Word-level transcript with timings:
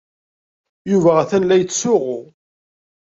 Yuba 0.91 1.11
atan 1.21 1.43
la 1.47 1.55
yettsuɣu. 1.57 2.17